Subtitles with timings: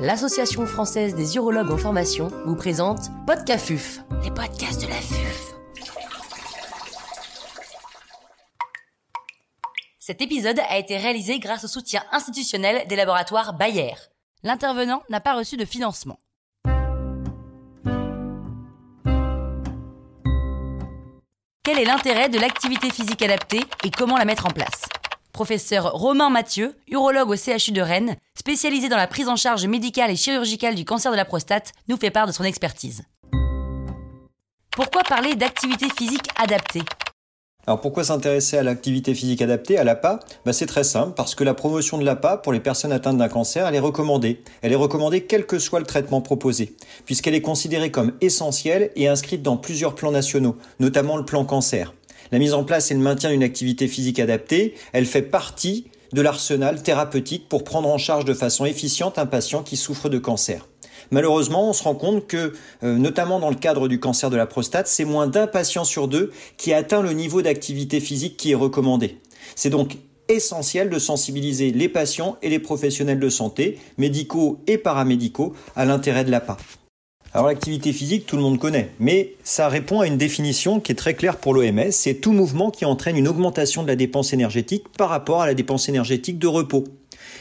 [0.00, 5.54] l'Association française des urologues en formation vous présente Podcafuf, les podcasts de la FUF.
[9.98, 13.92] Cet épisode a été réalisé grâce au soutien institutionnel des laboratoires Bayer.
[14.42, 16.18] L'intervenant n'a pas reçu de financement.
[21.62, 24.80] Quel est l'intérêt de l'activité physique adaptée et comment la mettre en place?
[25.32, 30.10] Professeur Romain Mathieu, urologue au CHU de Rennes, spécialisé dans la prise en charge médicale
[30.10, 33.02] et chirurgicale du cancer de la prostate, nous fait part de son expertise.
[34.72, 36.82] Pourquoi parler d'activité physique adaptée?
[37.66, 40.20] Alors pourquoi s'intéresser à l'activité physique adaptée, à l'APA?
[40.46, 43.28] Bah C'est très simple, parce que la promotion de l'APA pour les personnes atteintes d'un
[43.28, 44.42] cancer, elle est recommandée.
[44.62, 49.08] Elle est recommandée quel que soit le traitement proposé, puisqu'elle est considérée comme essentielle et
[49.08, 51.92] inscrite dans plusieurs plans nationaux, notamment le plan cancer.
[52.32, 56.22] La mise en place et le maintien d'une activité physique adaptée, elle fait partie de
[56.22, 60.66] l'arsenal thérapeutique pour prendre en charge de façon efficiente un patient qui souffre de cancer.
[61.10, 64.46] Malheureusement, on se rend compte que, euh, notamment dans le cadre du cancer de la
[64.46, 68.56] prostate, c'est moins d'un patient sur deux qui atteint le niveau d'activité physique qui est
[68.56, 69.18] recommandé.
[69.56, 69.96] C'est donc
[70.28, 76.24] essentiel de sensibiliser les patients et les professionnels de santé, médicaux et paramédicaux, à l'intérêt
[76.24, 76.56] de l'APA.
[77.32, 80.96] Alors l'activité physique, tout le monde connaît, mais ça répond à une définition qui est
[80.96, 84.86] très claire pour l'OMS, c'est tout mouvement qui entraîne une augmentation de la dépense énergétique
[84.98, 86.82] par rapport à la dépense énergétique de repos.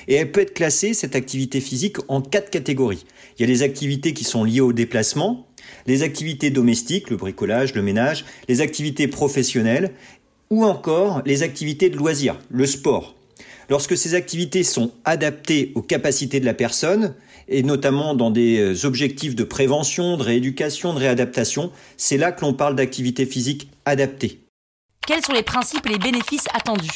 [0.07, 3.03] Et elle peut être classée, cette activité physique, en quatre catégories.
[3.37, 5.47] Il y a les activités qui sont liées au déplacement,
[5.87, 9.91] les activités domestiques, le bricolage, le ménage, les activités professionnelles,
[10.51, 13.15] ou encore les activités de loisirs, le sport.
[13.69, 17.13] Lorsque ces activités sont adaptées aux capacités de la personne,
[17.47, 22.41] et notamment dans des euh, objectifs de prévention, de rééducation, de réadaptation, c'est là que
[22.41, 24.41] l'on parle d'activité physique adaptée.
[25.05, 26.89] Quels sont les principes et les bénéfices attendus?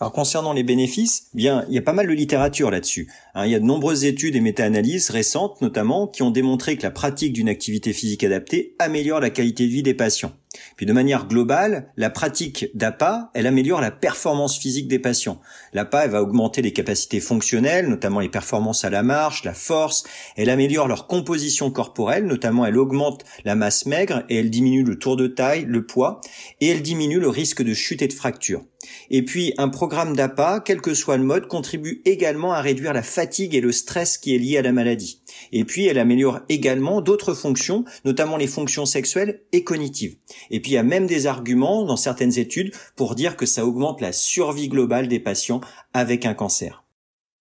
[0.00, 3.08] Alors concernant les bénéfices, bien il y a pas mal de littérature là-dessus.
[3.34, 3.46] Hein.
[3.46, 6.90] il y a de nombreuses études et méta-analyses récentes notamment qui ont démontré que la
[6.90, 10.32] pratique d'une activité physique adaptée améliore la qualité de vie des patients.
[10.76, 15.40] Puis de manière globale, la pratique d'APA, elle améliore la performance physique des patients.
[15.72, 20.04] L'APA, elle va augmenter les capacités fonctionnelles, notamment les performances à la marche, la force.
[20.36, 24.98] Elle améliore leur composition corporelle, notamment elle augmente la masse maigre et elle diminue le
[24.98, 26.20] tour de taille, le poids,
[26.60, 28.64] et elle diminue le risque de chute et de fracture.
[29.10, 33.02] Et puis, un programme d'APA, quel que soit le mode, contribue également à réduire la
[33.02, 35.21] fatigue et le stress qui est lié à la maladie.
[35.52, 40.16] Et puis, elle améliore également d'autres fonctions, notamment les fonctions sexuelles et cognitives.
[40.50, 43.64] Et puis il y a même des arguments dans certaines études pour dire que ça
[43.64, 45.60] augmente la survie globale des patients
[45.94, 46.84] avec un cancer.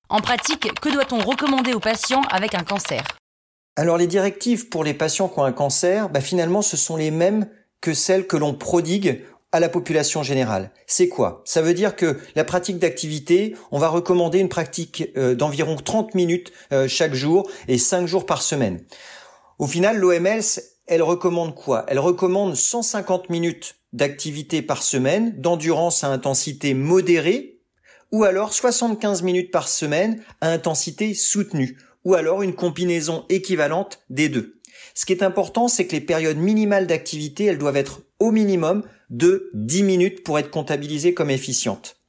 [0.09, 3.03] En pratique, que doit-on recommander aux patients avec un cancer?
[3.77, 7.11] Alors les directives pour les patients qui ont un cancer, bah, finalement ce sont les
[7.11, 7.47] mêmes
[7.79, 10.71] que celles que l'on prodigue à la population générale.
[10.87, 11.41] C'est quoi?
[11.45, 16.15] Ça veut dire que la pratique d'activité, on va recommander une pratique euh, d'environ 30
[16.15, 18.83] minutes euh, chaque jour et 5 jours par semaine.
[19.59, 21.85] Au final, l'OMS, elle recommande quoi?
[21.87, 27.59] Elle recommande 150 minutes d'activité par semaine, d'endurance à intensité modérée,
[28.11, 34.29] ou alors 75 minutes par semaine à intensité soutenue, ou alors une combinaison équivalente des
[34.29, 34.61] deux.
[34.93, 38.83] Ce qui est important, c'est que les périodes minimales d'activité, elles doivent être au minimum
[39.11, 42.01] de 10 minutes pour être comptabilisées comme efficientes.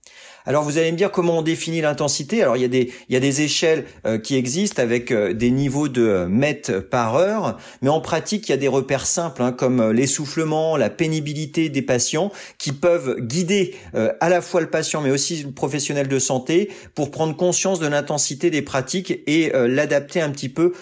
[0.44, 2.42] Alors vous allez me dire comment on définit l'intensité.
[2.42, 5.32] Alors il y a des il y a des échelles euh, qui existent avec euh,
[5.32, 9.06] des niveaux de euh, mètres par heure, mais en pratique il y a des repères
[9.06, 13.74] simples hein, comme l'essoufflement, la pénibilité des patients qui peuvent guider
[14.20, 17.86] à la fois le patient mais aussi le professionnel de santé pour prendre conscience de
[17.86, 20.72] l'intensité des pratiques et l'adapter un petit peu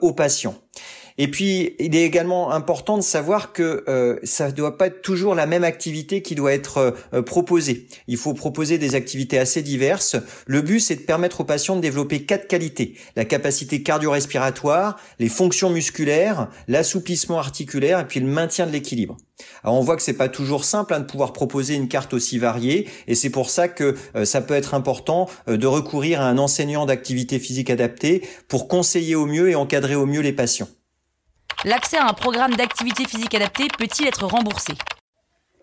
[0.00, 0.54] au patient.
[1.22, 5.02] Et puis, il est également important de savoir que euh, ça ne doit pas être
[5.02, 7.88] toujours la même activité qui doit être euh, proposée.
[8.08, 10.16] Il faut proposer des activités assez diverses.
[10.46, 15.28] Le but, c'est de permettre aux patients de développer quatre qualités la capacité cardio-respiratoire, les
[15.28, 19.18] fonctions musculaires, l'assouplissement articulaire et puis le maintien de l'équilibre.
[19.62, 22.38] Alors on voit que c'est pas toujours simple hein, de pouvoir proposer une carte aussi
[22.38, 26.38] variée et c'est pour ça que euh, ça peut être important de recourir à un
[26.38, 30.68] enseignant d'activité physique adaptée pour conseiller au mieux et encadrer au mieux les patients.
[31.64, 34.72] L'accès à un programme d'activité physique adaptée peut-il être remboursé?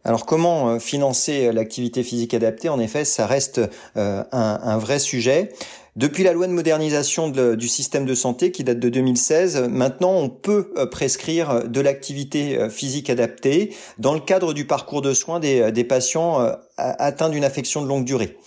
[0.03, 2.69] Alors comment euh, financer euh, l'activité physique adaptée?
[2.69, 3.59] En effet, ça reste
[3.97, 5.51] euh, un, vrai sujet.
[5.97, 10.29] Depuis la loi de modernisation du système de santé qui date de 2016, maintenant on
[10.29, 15.83] peut prescrire de l'activité physique adaptée dans le cadre du parcours de soins des, des
[15.83, 18.37] patients atteints d'une affection de longue durée.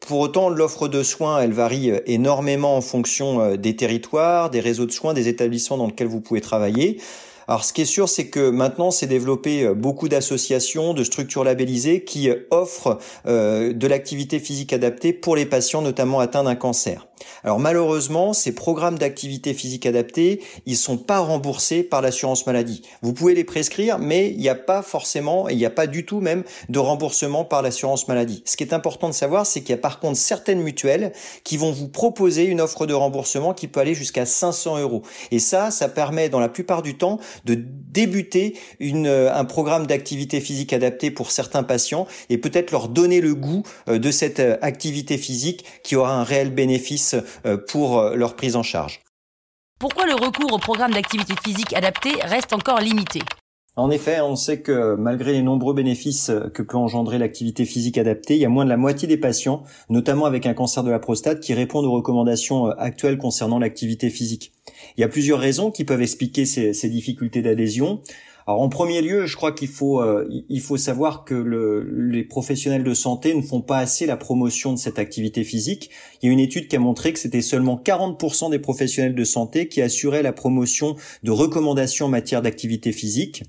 [0.00, 4.92] Pour autant, l'offre de soins, elle varie énormément en fonction des territoires, des réseaux de
[4.92, 6.98] soins, des établissements dans lesquels vous pouvez travailler.
[7.48, 11.44] Alors ce qui est sûr, c'est que maintenant, c'est développé euh, beaucoup d'associations, de structures
[11.44, 16.56] labellisées qui euh, offrent euh, de l'activité physique adaptée pour les patients, notamment atteints d'un
[16.56, 17.06] cancer.
[17.44, 22.82] Alors malheureusement, ces programmes d'activité physique adaptée, ils sont pas remboursés par l'assurance maladie.
[23.02, 26.04] Vous pouvez les prescrire, mais il n'y a pas forcément, il n'y a pas du
[26.04, 28.42] tout même de remboursement par l'assurance maladie.
[28.44, 31.12] Ce qui est important de savoir, c'est qu'il y a par contre certaines mutuelles
[31.44, 35.02] qui vont vous proposer une offre de remboursement qui peut aller jusqu'à 500 euros.
[35.30, 40.40] Et ça, ça permet dans la plupart du temps de débuter une, un programme d'activité
[40.40, 44.56] physique adaptée pour certains patients et peut-être leur donner le goût euh, de cette euh,
[44.62, 49.00] activité physique qui aura un réel bénéfice euh, pour leur prise en charge.
[49.78, 53.20] Pourquoi le recours au programme d'activité physique adapté reste encore limité?
[53.78, 58.34] En effet, on sait que malgré les nombreux bénéfices que peut engendrer l'activité physique adaptée,
[58.34, 60.98] il y a moins de la moitié des patients, notamment avec un cancer de la
[60.98, 64.54] prostate, qui répondent aux recommandations actuelles concernant l'activité physique.
[64.96, 68.00] Il y a plusieurs raisons qui peuvent expliquer ces, ces difficultés d'adhésion.
[68.48, 72.22] Alors en premier lieu, je crois qu'il faut euh, il faut savoir que le, les
[72.22, 75.90] professionnels de santé ne font pas assez la promotion de cette activité physique.
[76.22, 79.24] Il y a une étude qui a montré que c'était seulement 40% des professionnels de
[79.24, 80.94] santé qui assuraient la promotion
[81.24, 83.42] de recommandations en matière d'activité physique.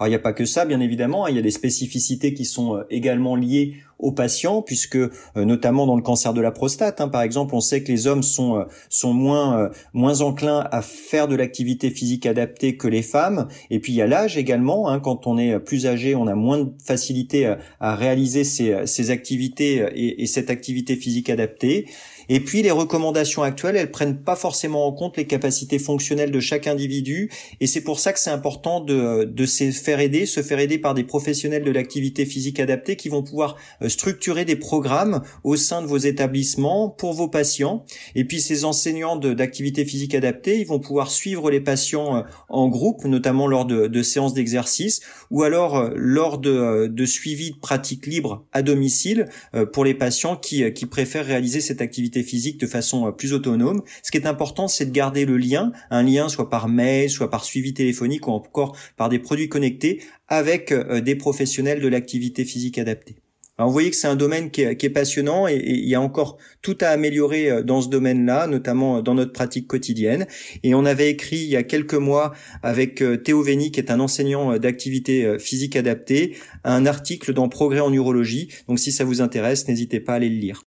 [0.00, 1.28] Alors il n'y a pas que ça, bien évidemment, hein.
[1.28, 5.84] il y a des spécificités qui sont euh, également liées aux patients, puisque euh, notamment
[5.84, 8.56] dans le cancer de la prostate, hein, par exemple, on sait que les hommes sont
[8.56, 13.48] euh, sont moins moins enclins à faire de l'activité physique adaptée que les femmes.
[13.68, 14.88] Et puis il y a l'âge également.
[14.88, 19.10] Hein, quand on est plus âgé, on a moins de facilité à, réaliser ces, ces
[19.10, 21.88] activités et, et cette activité physique adaptée.
[22.32, 26.38] Et puis les recommandations actuelles, elles prennent pas forcément en compte les capacités fonctionnelles de
[26.38, 27.28] chaque individu,
[27.60, 30.78] et c'est pour ça que c'est important de, de se faire aider, se faire aider
[30.78, 35.56] par des professionnels de l'activité physique adaptée qui vont pouvoir euh, structurer des programmes au
[35.56, 37.84] sein de vos établissements pour vos patients.
[38.14, 42.68] Et puis ces enseignants d'activité physique adaptée, ils vont pouvoir suivre les patients euh, en
[42.68, 45.00] groupe, notamment lors de, séances d'exercice,
[45.32, 49.26] ou alors euh, lors de, de suivi de pratiques libres à domicile
[49.72, 53.82] pour les patients qui, qui préfèrent réaliser cette activité physique de façon euh, plus autonome.
[54.02, 57.30] Ce qui est important, c'est de garder le lien, un lien soit par mail, soit
[57.30, 62.44] par suivi téléphonique ou encore par des produits connectés avec euh, des professionnels de l'activité
[62.44, 63.16] physique adaptée.
[63.58, 66.38] Alors vous voyez que c'est un domaine qui est, passionnant et, il y a encore
[66.62, 70.26] tout à améliorer euh, dans ce domaine-là, notamment dans notre pratique quotidienne.
[70.62, 72.32] Et on avait écrit il y a quelques mois
[72.62, 77.92] avec Théo Vény, qui est un enseignant d'activité physique adaptée, un article dans Progrès en
[77.92, 78.48] urologie.
[78.66, 80.62] Donc si ça vous intéresse, n'hésitez pas à aller le lire.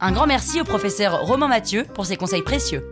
[0.00, 2.84] Un grand merci au professeur Romain Mathieu pour ses conseils précieux.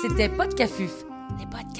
[0.00, 1.04] C'était Podcafuf,
[1.38, 1.79] les podcasts